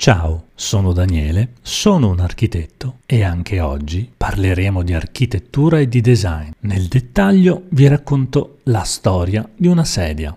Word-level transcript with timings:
Ciao, 0.00 0.44
sono 0.54 0.94
Daniele, 0.94 1.56
sono 1.60 2.08
un 2.08 2.20
architetto 2.20 3.00
e 3.04 3.22
anche 3.22 3.60
oggi 3.60 4.10
parleremo 4.16 4.82
di 4.82 4.94
architettura 4.94 5.78
e 5.78 5.88
di 5.88 6.00
design. 6.00 6.52
Nel 6.60 6.86
dettaglio 6.86 7.64
vi 7.68 7.86
racconto 7.86 8.60
la 8.62 8.82
storia 8.84 9.46
di 9.54 9.66
una 9.66 9.84
sedia. 9.84 10.34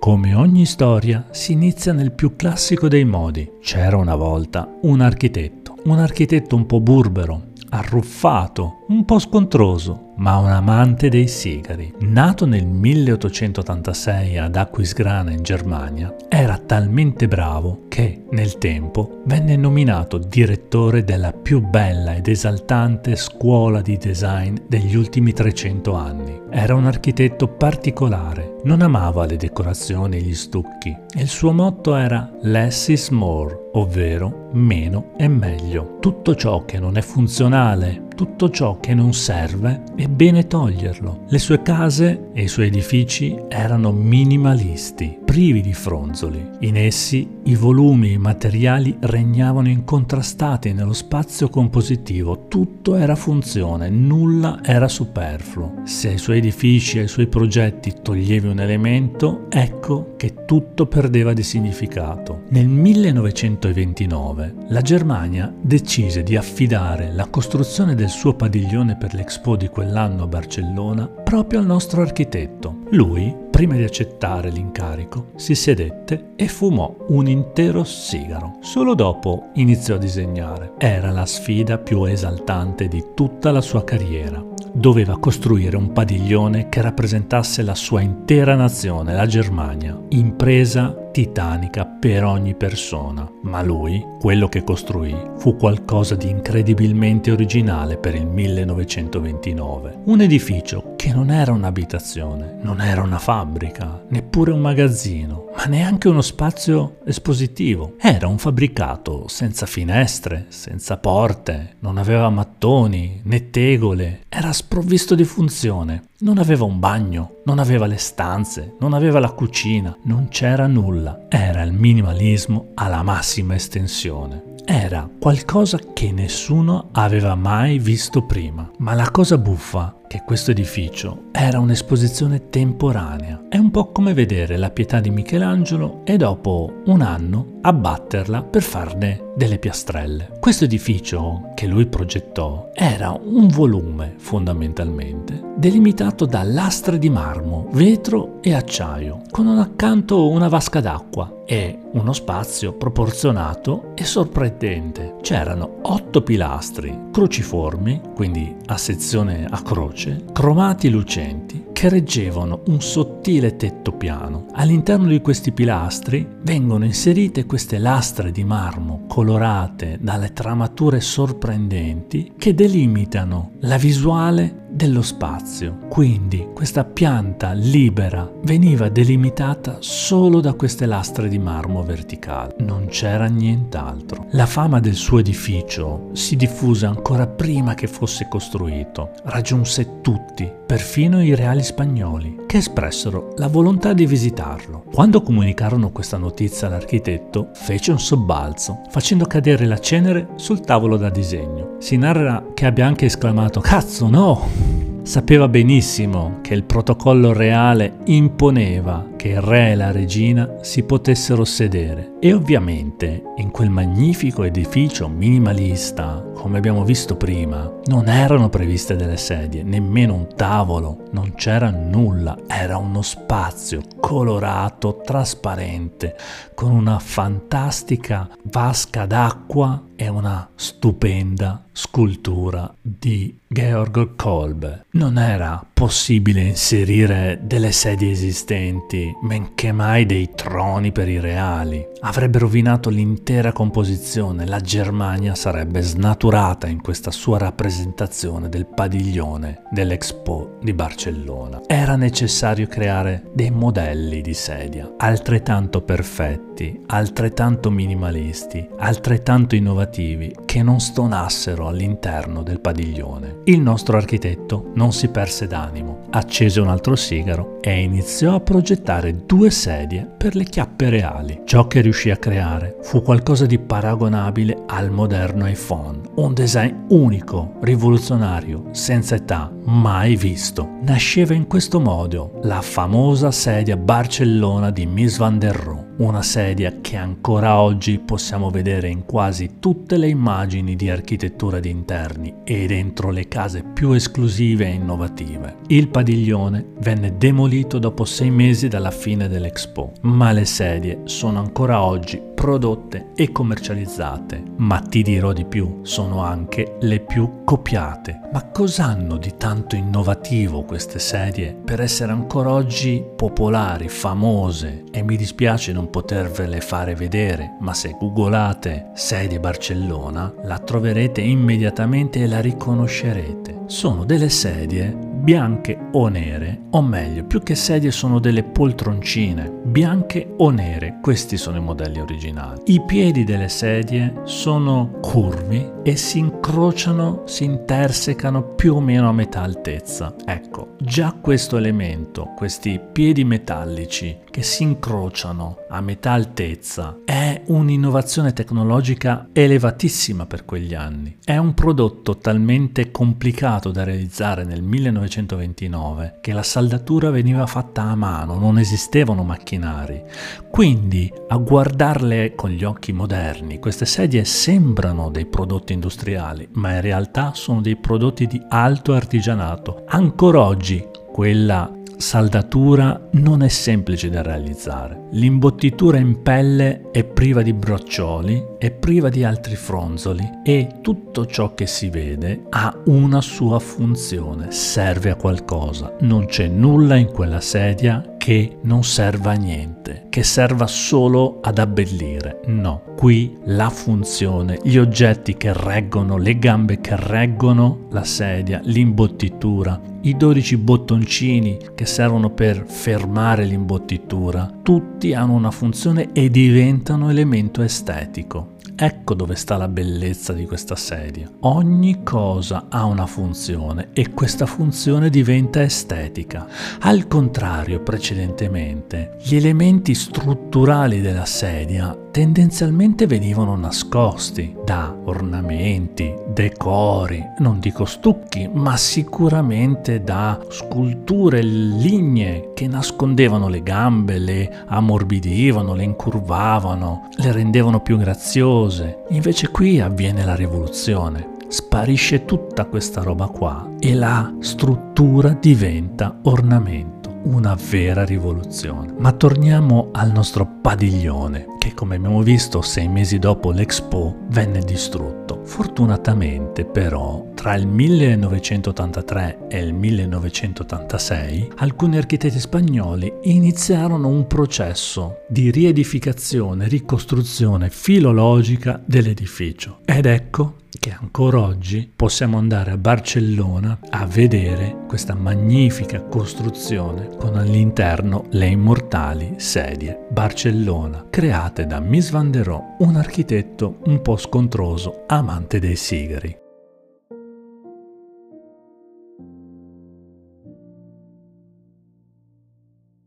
Come 0.00 0.34
ogni 0.34 0.66
storia 0.66 1.28
si 1.30 1.52
inizia 1.52 1.92
nel 1.92 2.10
più 2.10 2.34
classico 2.34 2.88
dei 2.88 3.04
modi. 3.04 3.48
C'era 3.62 3.96
una 3.96 4.16
volta 4.16 4.68
un 4.82 5.00
architetto, 5.00 5.76
un 5.84 6.00
architetto 6.00 6.56
un 6.56 6.66
po' 6.66 6.80
burbero, 6.80 7.50
arruffato, 7.68 8.79
un 8.90 9.04
po' 9.04 9.20
scontroso, 9.20 10.14
ma 10.16 10.38
un 10.38 10.50
amante 10.50 11.08
dei 11.08 11.28
sigari. 11.28 11.94
Nato 12.00 12.44
nel 12.44 12.66
1886 12.66 14.36
ad 14.36 14.56
Aquisgrana 14.56 15.30
in 15.30 15.42
Germania, 15.42 16.12
era 16.28 16.58
talmente 16.58 17.28
bravo 17.28 17.82
che 17.88 18.24
nel 18.30 18.58
tempo 18.58 19.22
venne 19.26 19.54
nominato 19.56 20.18
direttore 20.18 21.04
della 21.04 21.32
più 21.32 21.60
bella 21.60 22.16
ed 22.16 22.26
esaltante 22.26 23.14
scuola 23.14 23.80
di 23.80 23.96
design 23.96 24.56
degli 24.66 24.96
ultimi 24.96 25.32
300 25.32 25.94
anni. 25.94 26.40
Era 26.50 26.74
un 26.74 26.86
architetto 26.86 27.46
particolare, 27.46 28.56
non 28.64 28.82
amava 28.82 29.24
le 29.24 29.36
decorazioni 29.36 30.16
e 30.16 30.22
gli 30.22 30.34
stucchi 30.34 30.96
il 31.16 31.28
suo 31.28 31.52
motto 31.52 31.96
era 31.96 32.30
less 32.42 32.86
is 32.86 33.08
more, 33.08 33.70
ovvero 33.72 34.48
meno 34.52 35.12
è 35.16 35.26
meglio. 35.26 35.98
Tutto 35.98 36.36
ciò 36.36 36.64
che 36.64 36.78
non 36.78 36.96
è 36.96 37.00
funzionale 37.00 38.06
tutto 38.20 38.50
ciò 38.50 38.78
che 38.80 38.92
non 38.92 39.14
serve 39.14 39.82
è 39.96 40.06
bene 40.06 40.46
toglierlo. 40.46 41.20
Le 41.28 41.38
sue 41.38 41.62
case 41.62 42.28
e 42.34 42.42
i 42.42 42.48
suoi 42.48 42.66
edifici 42.66 43.34
erano 43.48 43.92
minimalisti, 43.92 45.19
privi 45.30 45.60
di 45.60 45.74
fronzoli. 45.74 46.44
In 46.62 46.76
essi 46.76 47.36
i 47.44 47.54
volumi 47.54 48.08
e 48.08 48.12
i 48.14 48.18
materiali 48.18 48.96
regnavano 48.98 49.68
incontrastati 49.68 50.72
nello 50.72 50.92
spazio 50.92 51.48
compositivo, 51.48 52.48
tutto 52.48 52.96
era 52.96 53.14
funzione, 53.14 53.88
nulla 53.90 54.58
era 54.60 54.88
superfluo. 54.88 55.82
Se 55.84 56.08
ai 56.08 56.18
suoi 56.18 56.38
edifici 56.38 56.98
e 56.98 57.02
ai 57.02 57.08
suoi 57.08 57.28
progetti 57.28 57.94
toglievi 58.02 58.48
un 58.48 58.58
elemento, 58.58 59.46
ecco 59.50 60.14
che 60.16 60.44
tutto 60.46 60.86
perdeva 60.86 61.32
di 61.32 61.44
significato. 61.44 62.42
Nel 62.48 62.66
1929 62.66 64.54
la 64.70 64.80
Germania 64.80 65.54
decise 65.60 66.24
di 66.24 66.34
affidare 66.34 67.12
la 67.12 67.28
costruzione 67.28 67.94
del 67.94 68.08
suo 68.08 68.34
padiglione 68.34 68.96
per 68.96 69.14
l'Expo 69.14 69.54
di 69.54 69.68
quell'anno 69.68 70.24
a 70.24 70.26
Barcellona 70.26 71.06
proprio 71.06 71.60
al 71.60 71.66
nostro 71.66 72.02
architetto. 72.02 72.78
Lui, 72.90 73.48
prima 73.60 73.76
di 73.76 73.84
accettare 73.84 74.48
l'incarico, 74.48 75.32
si 75.36 75.54
sedette 75.54 76.30
e 76.34 76.48
fumò 76.48 76.96
un 77.08 77.28
intero 77.28 77.84
sigaro. 77.84 78.56
Solo 78.60 78.94
dopo 78.94 79.50
iniziò 79.56 79.96
a 79.96 79.98
disegnare. 79.98 80.72
Era 80.78 81.10
la 81.10 81.26
sfida 81.26 81.76
più 81.76 82.04
esaltante 82.04 82.88
di 82.88 83.08
tutta 83.14 83.50
la 83.50 83.60
sua 83.60 83.84
carriera. 83.84 84.42
Doveva 84.72 85.18
costruire 85.18 85.76
un 85.76 85.92
padiglione 85.92 86.68
che 86.68 86.80
rappresentasse 86.80 87.62
la 87.62 87.74
sua 87.74 88.00
intera 88.00 88.54
nazione, 88.54 89.14
la 89.14 89.26
Germania, 89.26 89.98
impresa 90.10 91.08
titanica 91.10 91.84
per 91.86 92.24
ogni 92.24 92.54
persona, 92.54 93.28
ma 93.42 93.62
lui, 93.62 94.04
quello 94.18 94.48
che 94.48 94.62
costruì, 94.62 95.16
fu 95.38 95.56
qualcosa 95.56 96.14
di 96.14 96.28
incredibilmente 96.28 97.30
originale 97.30 97.96
per 97.96 98.14
il 98.14 98.26
1929. 98.26 100.02
Un 100.04 100.20
edificio 100.20 100.94
che 100.96 101.12
non 101.12 101.30
era 101.30 101.52
un'abitazione, 101.52 102.58
non 102.62 102.80
era 102.80 103.02
una 103.02 103.18
fabbrica, 103.18 104.04
neppure 104.08 104.52
un 104.52 104.60
magazzino, 104.60 105.50
ma 105.56 105.64
neanche 105.64 106.08
uno 106.08 106.20
spazio 106.20 106.98
espositivo. 107.04 107.94
Era 107.98 108.28
un 108.28 108.38
fabbricato 108.38 109.26
senza 109.26 109.66
finestre, 109.66 110.46
senza 110.48 110.96
porte, 110.98 111.76
non 111.80 111.98
aveva 111.98 112.30
mattoni 112.30 113.20
né 113.24 113.50
tegole, 113.50 114.20
era 114.28 114.49
sprovvisto 114.52 115.14
di 115.14 115.24
funzione. 115.24 116.09
Non 116.22 116.36
aveva 116.36 116.64
un 116.66 116.78
bagno, 116.78 117.36
non 117.44 117.58
aveva 117.58 117.86
le 117.86 117.96
stanze, 117.96 118.74
non 118.78 118.92
aveva 118.92 119.20
la 119.20 119.30
cucina, 119.30 119.96
non 120.02 120.28
c'era 120.28 120.66
nulla. 120.66 121.24
Era 121.30 121.62
il 121.62 121.72
minimalismo 121.72 122.72
alla 122.74 123.02
massima 123.02 123.54
estensione. 123.54 124.48
Era 124.66 125.08
qualcosa 125.18 125.78
che 125.94 126.12
nessuno 126.12 126.90
aveva 126.92 127.34
mai 127.36 127.78
visto 127.78 128.26
prima. 128.26 128.70
Ma 128.78 128.92
la 128.92 129.10
cosa 129.10 129.38
buffa 129.38 129.96
che 130.06 130.22
questo 130.26 130.50
edificio 130.50 131.28
era 131.32 131.58
un'esposizione 131.58 132.50
temporanea. 132.50 133.44
È 133.48 133.56
un 133.56 133.70
po' 133.70 133.90
come 133.90 134.12
vedere 134.12 134.56
la 134.58 134.70
pietà 134.70 135.00
di 135.00 135.08
Michelangelo 135.08 136.02
e 136.04 136.16
dopo 136.16 136.82
un 136.86 137.00
anno 137.00 137.58
abbatterla 137.62 138.42
per 138.42 138.62
farne 138.62 139.32
delle 139.36 139.58
piastrelle. 139.58 140.32
Questo 140.38 140.64
edificio 140.64 141.50
che 141.54 141.66
lui 141.66 141.86
progettò 141.86 142.70
era 142.74 143.10
un 143.10 143.46
volume 143.48 144.14
fondamentalmente 144.18 145.48
delimitato 145.56 146.09
da 146.26 146.42
lastre 146.42 146.98
di 146.98 147.08
marmo, 147.08 147.68
vetro 147.72 148.38
e 148.42 148.54
acciaio, 148.54 149.22
con 149.30 149.46
accanto 149.46 150.28
una 150.28 150.48
vasca 150.48 150.80
d'acqua 150.80 151.42
e 151.46 151.78
uno 151.92 152.12
spazio 152.12 152.74
proporzionato 152.74 153.92
e 153.94 154.04
sorprendente. 154.04 155.16
C'erano 155.20 155.78
otto 155.82 156.22
pilastri 156.22 157.08
cruciformi, 157.10 158.00
quindi 158.14 158.54
a 158.66 158.76
sezione 158.76 159.46
a 159.48 159.62
croce 159.62 160.24
cromati 160.32 160.90
lucenti, 160.90 161.66
che 161.72 161.88
reggevano 161.88 162.62
un 162.66 162.80
sottile 162.80 163.56
tetto 163.56 163.92
piano. 163.92 164.46
All'interno 164.52 165.06
di 165.06 165.20
questi 165.20 165.50
pilastri 165.50 166.26
vengono 166.42 166.84
inserite 166.84 167.46
queste 167.46 167.78
lastre 167.78 168.30
di 168.30 168.44
marmo 168.44 169.04
colorate 169.08 169.98
dalle 170.00 170.32
tramature 170.32 171.00
sorprendenti 171.00 172.34
che 172.36 172.54
delimitano 172.54 173.52
la 173.60 173.76
visuale 173.76 174.59
dello 174.80 175.02
spazio. 175.02 175.76
Quindi 175.90 176.48
questa 176.54 176.84
pianta 176.84 177.52
libera 177.52 178.26
veniva 178.44 178.88
delimitata 178.88 179.76
solo 179.80 180.40
da 180.40 180.54
queste 180.54 180.86
lastre 180.86 181.28
di 181.28 181.38
marmo 181.38 181.82
verticali. 181.82 182.54
Non 182.60 182.86
c'era 182.86 183.26
nient'altro. 183.26 184.28
La 184.30 184.46
fama 184.46 184.80
del 184.80 184.94
suo 184.94 185.18
edificio 185.18 186.08
si 186.12 186.34
diffuse 186.34 186.86
ancora 186.86 187.26
prima 187.26 187.74
che 187.74 187.88
fosse 187.88 188.26
costruito. 188.26 189.10
Raggiunse 189.24 190.00
tutti, 190.00 190.50
perfino 190.66 191.22
i 191.22 191.34
reali 191.34 191.62
spagnoli, 191.62 192.44
che 192.46 192.56
espressero 192.56 193.34
la 193.36 193.48
volontà 193.48 193.92
di 193.92 194.06
visitarlo. 194.06 194.84
Quando 194.90 195.20
comunicarono 195.20 195.90
questa 195.90 196.16
notizia 196.16 196.68
all'architetto, 196.68 197.50
fece 197.52 197.90
un 197.90 198.00
sobbalzo, 198.00 198.80
facendo 198.88 199.26
cadere 199.26 199.66
la 199.66 199.78
cenere 199.78 200.28
sul 200.36 200.60
tavolo 200.60 200.96
da 200.96 201.10
disegno. 201.10 201.76
Si 201.80 201.98
narra 201.98 202.46
che 202.54 202.64
abbia 202.64 202.86
anche 202.86 203.04
esclamato 203.04 203.60
Cazzo 203.60 204.08
no! 204.08 204.69
Sapeva 205.02 205.48
benissimo 205.48 206.38
che 206.42 206.54
il 206.54 206.64
protocollo 206.64 207.32
reale 207.32 207.98
imponeva 208.04 209.08
che 209.16 209.28
il 209.28 209.40
re 209.40 209.72
e 209.72 209.74
la 209.74 209.90
regina 209.90 210.58
si 210.60 210.82
potessero 210.84 211.44
sedere. 211.44 212.12
E 212.20 212.32
ovviamente 212.32 213.22
in 213.36 213.50
quel 213.50 213.70
magnifico 213.70 214.44
edificio 214.44 215.08
minimalista, 215.08 216.24
come 216.34 216.58
abbiamo 216.58 216.84
visto 216.84 217.16
prima, 217.16 217.70
non 217.86 218.08
erano 218.08 218.50
previste 218.50 218.94
delle 218.94 219.16
sedie, 219.16 219.62
nemmeno 219.62 220.14
un 220.14 220.28
tavolo, 220.34 221.08
non 221.12 221.34
c'era 221.34 221.70
nulla, 221.70 222.38
era 222.46 222.76
uno 222.76 223.02
spazio 223.02 223.80
colorato, 223.98 225.00
trasparente, 225.04 226.14
con 226.54 226.70
una 226.70 226.98
fantastica 226.98 228.28
vasca 228.44 229.06
d'acqua 229.06 229.82
e 230.00 230.08
una 230.08 230.48
stupenda 230.54 231.62
scultura 231.72 232.74
di 232.80 233.38
Georg 233.46 234.16
Kolbe. 234.16 234.86
Non 234.92 235.18
era 235.18 235.62
possibile 235.74 236.40
inserire 236.40 237.38
delle 237.42 237.70
sedie 237.70 238.10
esistenti, 238.10 239.12
men 239.22 239.54
che 239.54 239.72
mai 239.72 240.06
dei 240.06 240.30
troni 240.34 240.90
per 240.90 241.06
i 241.08 241.20
reali. 241.20 241.86
Avrebbe 242.00 242.38
rovinato 242.38 242.88
l'intera 242.88 243.52
composizione, 243.52 244.46
la 244.46 244.60
Germania 244.60 245.34
sarebbe 245.34 245.82
snaturata 245.82 246.66
in 246.66 246.80
questa 246.80 247.10
sua 247.10 247.36
rappresentazione 247.36 248.48
del 248.48 248.64
padiglione 248.64 249.64
dell'Expo 249.70 250.56
di 250.62 250.72
Barcellona. 250.72 251.60
Era 251.66 251.96
necessario 251.96 252.66
creare 252.66 253.24
dei 253.34 253.50
modelli 253.50 254.22
di 254.22 254.34
sedia 254.34 254.94
altrettanto 254.96 255.82
perfetti, 255.82 256.49
altrettanto 256.86 257.70
minimalisti, 257.70 258.66
altrettanto 258.78 259.54
innovativi, 259.54 260.34
che 260.44 260.62
non 260.62 260.80
stonassero 260.80 261.66
all'interno 261.66 262.42
del 262.42 262.60
padiglione. 262.60 263.40
Il 263.44 263.60
nostro 263.60 263.96
architetto 263.96 264.70
non 264.74 264.92
si 264.92 265.08
perse 265.08 265.46
d'animo, 265.46 266.02
accese 266.10 266.60
un 266.60 266.68
altro 266.68 266.96
sigaro 266.96 267.58
e 267.60 267.80
iniziò 267.80 268.34
a 268.34 268.40
progettare 268.40 269.24
due 269.24 269.50
sedie 269.50 270.06
per 270.16 270.36
le 270.36 270.44
chiappe 270.44 270.90
reali. 270.90 271.42
Ciò 271.44 271.66
che 271.66 271.80
riuscì 271.80 272.10
a 272.10 272.16
creare 272.16 272.76
fu 272.82 273.02
qualcosa 273.02 273.46
di 273.46 273.58
paragonabile 273.58 274.64
al 274.66 274.90
moderno 274.90 275.48
iPhone, 275.48 276.00
un 276.16 276.34
design 276.34 276.74
unico, 276.88 277.54
rivoluzionario, 277.62 278.68
senza 278.72 279.14
età, 279.14 279.50
mai 279.64 280.16
visto. 280.16 280.78
Nasceva 280.82 281.34
in 281.34 281.46
questo 281.46 281.80
modo 281.80 282.40
la 282.42 282.60
famosa 282.60 283.30
sedia 283.30 283.76
Barcellona 283.76 284.70
di 284.70 284.86
Miss 284.86 285.16
Van 285.16 285.38
der 285.38 285.54
Rohe 285.54 285.89
una 286.00 286.22
sedia 286.22 286.78
che 286.80 286.96
ancora 286.96 287.60
oggi 287.60 287.98
possiamo 287.98 288.50
vedere 288.50 288.88
in 288.88 289.04
quasi 289.04 289.56
tutte 289.60 289.98
le 289.98 290.08
immagini 290.08 290.74
di 290.74 290.88
architettura 290.88 291.60
di 291.60 291.68
interni 291.68 292.36
e 292.42 292.66
dentro 292.66 293.10
le 293.10 293.28
case 293.28 293.62
più 293.62 293.92
esclusive 293.92 294.64
e 294.64 294.70
innovative. 294.70 295.56
Il 295.68 295.88
padiglione 295.88 296.72
venne 296.78 297.18
demolito 297.18 297.78
dopo 297.78 298.04
sei 298.06 298.30
mesi 298.30 298.68
dalla 298.68 298.90
fine 298.90 299.28
dell'Expo, 299.28 299.92
ma 300.02 300.32
le 300.32 300.46
sedie 300.46 301.00
sono 301.04 301.38
ancora 301.38 301.82
oggi 301.82 302.29
prodotte 302.40 303.10
e 303.16 303.32
commercializzate, 303.32 304.42
ma 304.56 304.78
ti 304.78 305.02
dirò 305.02 305.34
di 305.34 305.44
più, 305.44 305.80
sono 305.82 306.22
anche 306.22 306.78
le 306.80 307.00
più 307.00 307.44
copiate. 307.44 308.18
Ma 308.32 308.46
cos'hanno 308.46 309.18
di 309.18 309.34
tanto 309.36 309.76
innovativo 309.76 310.62
queste 310.62 310.98
sedie 310.98 311.52
per 311.52 311.82
essere 311.82 312.12
ancora 312.12 312.50
oggi 312.50 313.04
popolari, 313.14 313.90
famose? 313.90 314.84
E 314.90 315.02
mi 315.02 315.18
dispiace 315.18 315.72
non 315.72 315.90
potervele 315.90 316.62
fare 316.62 316.94
vedere, 316.94 317.58
ma 317.60 317.74
se 317.74 317.94
googolate 317.98 318.92
sedie 318.94 319.38
Barcellona 319.38 320.32
la 320.44 320.58
troverete 320.60 321.20
immediatamente 321.20 322.22
e 322.22 322.26
la 322.26 322.40
riconoscerete. 322.40 323.64
Sono 323.66 324.04
delle 324.04 324.30
sedie 324.30 325.09
bianche 325.20 325.78
o 325.92 326.08
nere, 326.08 326.62
o 326.70 326.82
meglio, 326.82 327.24
più 327.24 327.42
che 327.42 327.54
sedie 327.54 327.90
sono 327.90 328.18
delle 328.18 328.42
poltroncine, 328.42 329.50
bianche 329.64 330.34
o 330.38 330.50
nere, 330.50 330.98
questi 331.02 331.36
sono 331.36 331.58
i 331.58 331.60
modelli 331.60 332.00
originali. 332.00 332.62
I 332.66 332.82
piedi 332.86 333.24
delle 333.24 333.48
sedie 333.48 334.22
sono 334.24 334.98
curvi 335.00 335.70
e 335.82 335.96
si 335.96 336.18
incrociano, 336.50 337.22
si 337.26 337.44
intersecano 337.44 338.42
più 338.42 338.74
o 338.74 338.80
meno 338.80 339.08
a 339.08 339.12
metà 339.12 339.42
altezza. 339.42 340.16
Ecco, 340.24 340.74
già 340.80 341.12
questo 341.12 341.56
elemento, 341.56 342.32
questi 342.36 342.80
piedi 342.92 343.22
metallici 343.22 344.18
che 344.28 344.42
si 344.42 344.64
incrociano 344.64 345.58
a 345.68 345.80
metà 345.80 346.12
altezza, 346.12 346.98
è 347.04 347.42
un'innovazione 347.46 348.32
tecnologica 348.32 349.28
elevatissima 349.32 350.26
per 350.26 350.44
quegli 350.44 350.74
anni. 350.74 351.16
È 351.24 351.36
un 351.36 351.54
prodotto 351.54 352.16
talmente 352.18 352.90
complicato 352.90 353.70
da 353.70 353.84
realizzare 353.84 354.44
nel 354.44 354.62
1929 354.62 356.18
che 356.20 356.32
la 356.32 356.42
saldatura 356.42 357.10
veniva 357.10 357.46
fatta 357.46 357.82
a 357.82 357.94
mano, 357.94 358.38
non 358.38 358.58
esistevano 358.58 359.22
macchinari. 359.22 360.02
Quindi, 360.50 361.12
a 361.28 361.36
guardarle 361.36 362.34
con 362.34 362.50
gli 362.50 362.64
occhi 362.64 362.92
moderni, 362.92 363.60
queste 363.60 363.86
sedie 363.86 364.24
sembrano 364.24 365.10
dei 365.10 365.26
prodotti 365.26 365.72
industriali, 365.72 366.39
ma 366.52 366.74
in 366.74 366.80
realtà 366.80 367.32
sono 367.34 367.60
dei 367.60 367.76
prodotti 367.76 368.26
di 368.26 368.42
alto 368.48 368.94
artigianato. 368.94 369.84
Ancora 369.88 370.40
oggi 370.42 370.86
quella 371.12 371.72
saldatura 372.00 373.08
non 373.12 373.42
è 373.42 373.48
semplice 373.48 374.08
da 374.08 374.22
realizzare. 374.22 375.08
L'imbottitura 375.10 375.98
in 375.98 376.22
pelle 376.22 376.90
è 376.90 377.04
priva 377.04 377.42
di 377.42 377.52
braccioli, 377.52 378.42
è 378.58 378.70
priva 378.70 379.10
di 379.10 379.22
altri 379.22 379.54
fronzoli 379.54 380.40
e 380.42 380.78
tutto 380.80 381.26
ciò 381.26 381.54
che 381.54 381.66
si 381.66 381.90
vede 381.90 382.44
ha 382.48 382.74
una 382.86 383.20
sua 383.20 383.58
funzione, 383.58 384.50
serve 384.50 385.10
a 385.10 385.16
qualcosa. 385.16 385.94
Non 386.00 386.26
c'è 386.26 386.48
nulla 386.48 386.96
in 386.96 387.08
quella 387.08 387.40
sedia 387.40 388.02
che 388.20 388.58
non 388.64 388.84
serva 388.84 389.30
a 389.30 389.34
niente, 389.34 390.04
che 390.10 390.22
serva 390.22 390.66
solo 390.66 391.38
ad 391.40 391.58
abbellire. 391.58 392.42
No, 392.48 392.82
qui 392.94 393.34
la 393.44 393.70
funzione, 393.70 394.58
gli 394.62 394.76
oggetti 394.76 395.38
che 395.38 395.54
reggono, 395.54 396.18
le 396.18 396.38
gambe 396.38 396.82
che 396.82 396.96
reggono 396.96 397.86
la 397.92 398.04
sedia, 398.04 398.60
l'imbottitura, 398.62 399.80
i 400.02 400.18
12 400.18 400.56
bottoncini 400.58 401.56
che 401.74 401.86
servono 401.86 402.28
per 402.28 402.66
fermare 402.66 403.46
l'imbottitura, 403.46 404.52
tutti 404.62 405.14
hanno 405.14 405.32
una 405.32 405.50
funzione 405.50 406.10
e 406.12 406.28
diventano 406.28 407.08
elemento 407.08 407.62
estetico. 407.62 408.58
Ecco 408.82 409.12
dove 409.12 409.34
sta 409.34 409.58
la 409.58 409.68
bellezza 409.68 410.32
di 410.32 410.46
questa 410.46 410.74
sedia. 410.74 411.30
Ogni 411.40 412.02
cosa 412.02 412.68
ha 412.70 412.86
una 412.86 413.04
funzione 413.04 413.90
e 413.92 414.14
questa 414.14 414.46
funzione 414.46 415.10
diventa 415.10 415.60
estetica. 415.60 416.46
Al 416.80 417.06
contrario, 417.06 417.82
precedentemente, 417.82 419.18
gli 419.22 419.36
elementi 419.36 419.92
strutturali 419.94 421.02
della 421.02 421.26
sedia 421.26 421.94
tendenzialmente 422.10 423.06
venivano 423.06 423.56
nascosti 423.56 424.56
da 424.64 424.94
ornamenti, 425.04 426.14
decori, 426.28 427.22
non 427.38 427.60
dico 427.60 427.84
stucchi, 427.84 428.48
ma 428.52 428.76
sicuramente 428.76 430.02
da 430.02 430.38
sculture 430.48 431.42
lignee 431.42 432.50
che 432.54 432.66
nascondevano 432.66 433.48
le 433.48 433.62
gambe, 433.62 434.18
le 434.18 434.64
ammorbidivano, 434.66 435.74
le 435.74 435.84
incurvavano, 435.84 437.08
le 437.16 437.32
rendevano 437.32 437.80
più 437.80 437.96
graziose. 437.96 439.04
Invece 439.10 439.50
qui 439.50 439.80
avviene 439.80 440.24
la 440.24 440.34
rivoluzione. 440.34 441.38
Sparisce 441.48 442.24
tutta 442.24 442.66
questa 442.66 443.02
roba 443.02 443.26
qua 443.26 443.68
e 443.80 443.94
la 443.94 444.32
struttura 444.38 445.36
diventa 445.40 446.20
ornamento 446.22 446.99
una 447.24 447.56
vera 447.70 448.04
rivoluzione. 448.04 448.94
Ma 448.98 449.12
torniamo 449.12 449.90
al 449.92 450.12
nostro 450.12 450.46
padiglione, 450.60 451.46
che 451.58 451.74
come 451.74 451.96
abbiamo 451.96 452.22
visto 452.22 452.62
sei 452.62 452.88
mesi 452.88 453.18
dopo 453.18 453.50
l'Expo 453.50 454.16
venne 454.28 454.60
distrutto. 454.60 455.40
Fortunatamente 455.44 456.64
però 456.64 457.30
tra 457.34 457.54
il 457.54 457.66
1983 457.66 459.46
e 459.48 459.58
il 459.58 459.72
1986 459.72 461.52
alcuni 461.56 461.96
architetti 461.96 462.38
spagnoli 462.38 463.12
iniziarono 463.22 464.08
un 464.08 464.26
processo 464.26 465.22
di 465.28 465.50
riedificazione, 465.50 466.68
ricostruzione 466.68 467.70
filologica 467.70 468.80
dell'edificio. 468.84 469.78
Ed 469.84 470.06
ecco 470.06 470.59
che 470.78 470.90
ancora 470.90 471.40
oggi 471.40 471.90
possiamo 471.94 472.38
andare 472.38 472.70
a 472.70 472.76
Barcellona 472.76 473.78
a 473.90 474.06
vedere 474.06 474.84
questa 474.86 475.14
magnifica 475.14 476.02
costruzione 476.02 477.08
con 477.16 477.36
all'interno 477.36 478.26
le 478.30 478.46
immortali 478.46 479.34
sedie 479.36 480.06
Barcellona, 480.10 481.06
create 481.10 481.66
da 481.66 481.80
Miss 481.80 482.10
Van 482.10 482.30
der 482.30 482.46
Rohe, 482.46 482.76
un 482.78 482.96
architetto 482.96 483.78
un 483.84 484.00
po' 484.02 484.16
scontroso, 484.16 485.04
amante 485.06 485.58
dei 485.58 485.76
sigari. 485.76 486.39